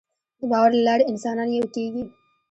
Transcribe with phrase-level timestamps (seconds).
[0.39, 2.03] د باور له لارې انسانان یو کېږي.